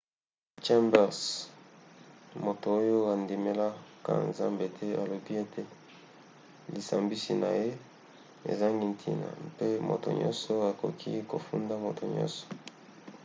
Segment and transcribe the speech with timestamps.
[0.63, 1.19] chambers
[2.43, 5.61] moto oyo andimelaka nzambe te alobi ete
[6.73, 7.69] lisambisi na ye
[8.51, 12.43] ezangi ntina mpe moto nyonso akoki kofunda moto nyonso